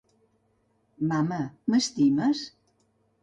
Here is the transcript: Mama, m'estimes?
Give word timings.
Mama, 1.11 1.39
m'estimes? 1.73 2.43